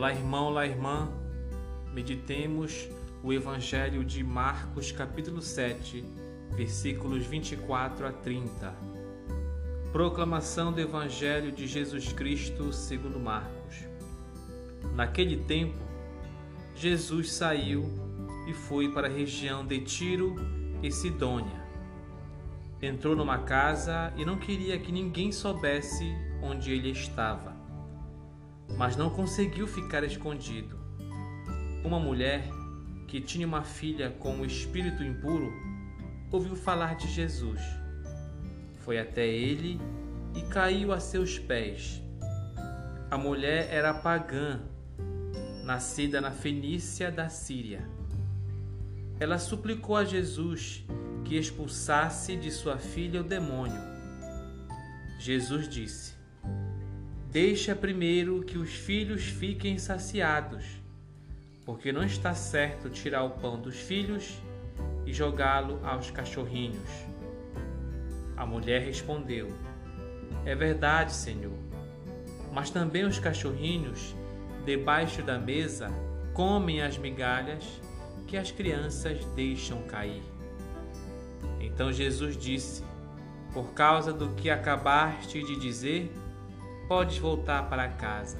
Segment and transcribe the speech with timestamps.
[0.00, 1.12] Olá, irmão, olá, irmã.
[1.92, 2.88] Meditemos
[3.22, 6.02] o Evangelho de Marcos, capítulo 7,
[6.52, 8.74] versículos 24 a 30.
[9.92, 13.84] Proclamação do Evangelho de Jesus Cristo segundo Marcos.
[14.94, 15.76] Naquele tempo,
[16.74, 17.84] Jesus saiu
[18.48, 20.34] e foi para a região de Tiro
[20.82, 21.62] e Sidônia.
[22.80, 27.49] Entrou numa casa e não queria que ninguém soubesse onde ele estava
[28.76, 30.78] mas não conseguiu ficar escondido.
[31.84, 32.48] Uma mulher
[33.06, 35.52] que tinha uma filha com um espírito impuro
[36.30, 37.60] ouviu falar de Jesus.
[38.80, 39.80] Foi até ele
[40.34, 42.02] e caiu a seus pés.
[43.10, 44.60] A mulher era pagã,
[45.64, 47.88] nascida na Fenícia da Síria.
[49.18, 50.84] Ela suplicou a Jesus
[51.24, 53.80] que expulsasse de sua filha o demônio.
[55.18, 56.19] Jesus disse:
[57.30, 60.64] Deixa primeiro que os filhos fiquem saciados,
[61.64, 64.36] porque não está certo tirar o pão dos filhos
[65.06, 66.90] e jogá-lo aos cachorrinhos.
[68.36, 69.46] A mulher respondeu:
[70.44, 71.56] É verdade, Senhor,
[72.52, 74.12] mas também os cachorrinhos,
[74.64, 75.86] debaixo da mesa,
[76.34, 77.64] comem as migalhas
[78.26, 80.24] que as crianças deixam cair.
[81.60, 82.82] Então Jesus disse:
[83.52, 86.12] Por causa do que acabaste de dizer,
[86.90, 88.36] Podes voltar para casa.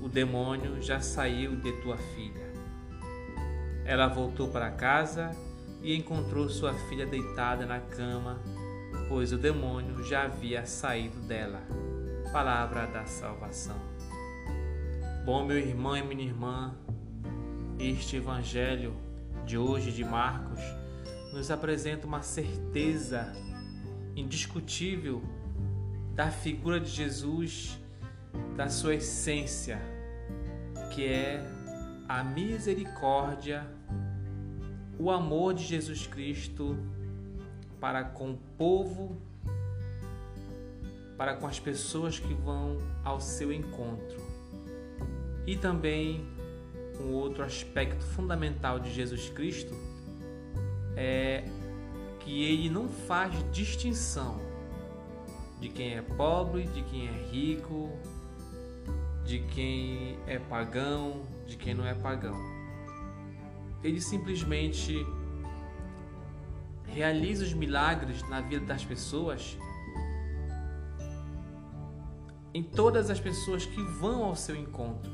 [0.00, 2.50] O demônio já saiu de tua filha.
[3.84, 5.30] Ela voltou para casa
[5.82, 8.40] e encontrou sua filha deitada na cama,
[9.10, 11.60] pois o demônio já havia saído dela.
[12.32, 13.76] Palavra da salvação.
[15.26, 16.74] Bom, meu irmão e minha irmã,
[17.78, 18.96] este evangelho
[19.44, 20.62] de hoje de Marcos
[21.30, 23.34] nos apresenta uma certeza
[24.16, 25.22] indiscutível
[26.16, 27.78] da figura de Jesus,
[28.56, 29.78] da sua essência,
[30.94, 31.44] que é
[32.08, 33.66] a misericórdia,
[34.98, 36.74] o amor de Jesus Cristo
[37.78, 39.20] para com o povo,
[41.18, 44.16] para com as pessoas que vão ao seu encontro.
[45.46, 46.26] E também
[46.98, 49.74] um outro aspecto fundamental de Jesus Cristo
[50.96, 51.44] é
[52.20, 54.55] que ele não faz distinção
[55.60, 57.90] de quem é pobre, de quem é rico,
[59.24, 62.36] de quem é pagão, de quem não é pagão.
[63.82, 65.04] Ele simplesmente
[66.86, 69.58] realiza os milagres na vida das pessoas,
[72.54, 75.12] em todas as pessoas que vão ao seu encontro.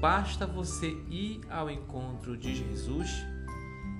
[0.00, 3.24] Basta você ir ao encontro de Jesus,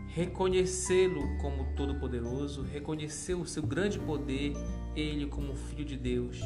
[0.08, 4.54] reconhecê-lo como Todo-Poderoso, reconhecer o seu grande poder
[4.94, 6.40] ele como filho de Deus,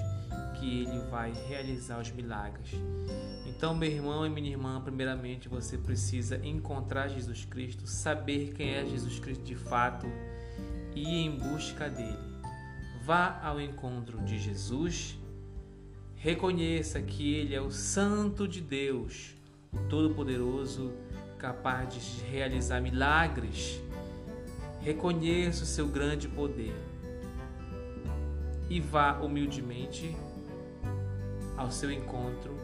[0.59, 2.71] que ele vai realizar os milagres.
[3.47, 8.85] Então, meu irmão e minha irmã, primeiramente você precisa encontrar Jesus Cristo, saber quem é
[8.85, 10.07] Jesus Cristo de fato
[10.95, 12.19] e ir em busca dele.
[13.05, 15.19] Vá ao encontro de Jesus,
[16.17, 19.35] reconheça que ele é o Santo de Deus,
[19.73, 20.93] o Todo-Poderoso,
[21.39, 23.81] capaz de realizar milagres.
[24.81, 26.75] Reconheça o seu grande poder
[28.69, 30.17] e vá humildemente
[31.57, 32.55] ao seu encontro.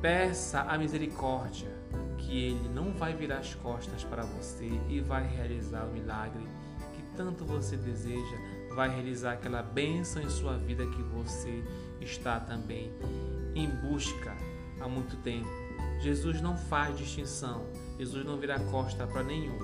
[0.00, 1.68] Peça a misericórdia,
[2.18, 6.42] que Ele não vai virar as costas para você e vai realizar o milagre
[6.94, 8.36] que tanto você deseja,
[8.74, 11.62] vai realizar aquela bênção em sua vida que você
[12.00, 12.92] está também
[13.54, 14.34] em busca
[14.80, 15.48] há muito tempo.
[16.00, 17.66] Jesus não faz distinção,
[17.98, 19.58] Jesus não vira costa para nenhum.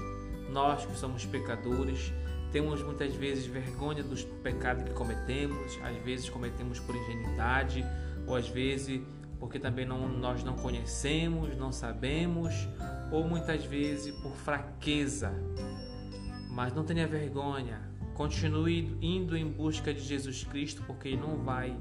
[0.50, 2.12] Nós que somos pecadores,
[2.52, 7.84] temos muitas vezes vergonha dos pecados que cometemos, às vezes cometemos por ingenuidade,
[8.26, 9.00] ou às vezes
[9.38, 12.54] porque também não, nós não conhecemos, não sabemos,
[13.12, 15.32] ou muitas vezes por fraqueza.
[16.50, 17.80] Mas não tenha vergonha,
[18.14, 21.76] continue indo em busca de Jesus Cristo, porque Ele não vai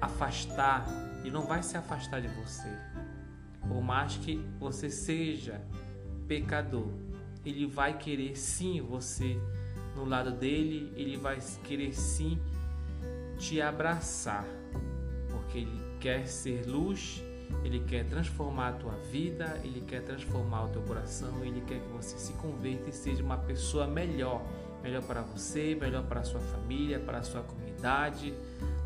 [0.00, 0.86] afastar,
[1.24, 2.68] e não vai se afastar de você.
[3.68, 5.60] Por mais que você seja
[6.26, 6.88] pecador,
[7.44, 9.38] ele vai querer sim você
[9.94, 12.38] no lado dele, ele vai querer sim
[13.38, 14.46] te abraçar,
[15.30, 17.22] porque ele quer ser luz,
[17.64, 21.88] ele quer transformar a tua vida, ele quer transformar o teu coração, ele quer que
[21.88, 24.42] você se converta e seja uma pessoa melhor,
[24.82, 28.32] melhor para você, melhor para a sua família, para a sua comunidade,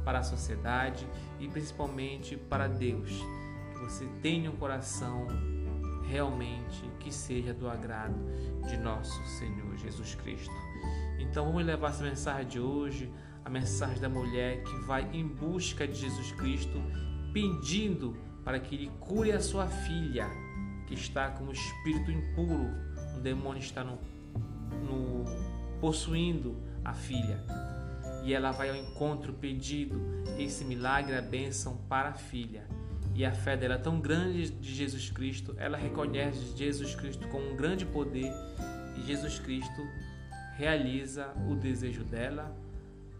[0.04, 1.06] para a sociedade
[1.38, 3.10] e principalmente para Deus.
[3.72, 5.26] Que você tenha um coração
[6.16, 8.16] realmente que seja do agrado
[8.66, 10.54] de nosso Senhor Jesus Cristo.
[11.18, 13.12] Então vamos levar essa mensagem de hoje,
[13.44, 16.82] a mensagem da mulher que vai em busca de Jesus Cristo,
[17.34, 20.26] pedindo para que ele cure a sua filha,
[20.86, 22.70] que está com o espírito impuro.
[23.14, 23.98] O demônio está no,
[24.88, 25.24] no
[25.82, 27.44] possuindo a filha.
[28.24, 30.00] E ela vai ao encontro pedido
[30.38, 32.66] esse milagre, a bênção para a filha.
[33.16, 37.38] E a fé dela é tão grande de Jesus Cristo, ela reconhece Jesus Cristo com
[37.38, 38.30] um grande poder
[38.94, 39.88] e Jesus Cristo
[40.58, 42.54] realiza o desejo dela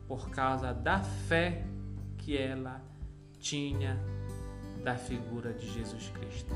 [0.07, 1.65] por causa da fé
[2.19, 2.85] que ela
[3.41, 3.99] tinha
[4.85, 6.55] da figura de Jesus Cristo.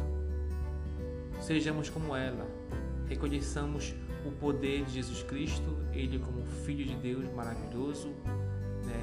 [1.40, 2.46] Sejamos como ela,
[3.08, 3.94] reconheçamos
[4.26, 8.08] o poder de Jesus Cristo, ele como Filho de Deus maravilhoso,
[8.84, 9.02] né?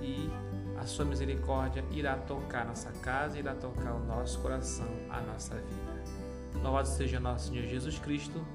[0.00, 0.30] E
[0.86, 6.62] a sua misericórdia irá tocar nossa casa, irá tocar o nosso coração, a nossa vida.
[6.62, 8.46] Louvado seja nosso Senhor Jesus Cristo.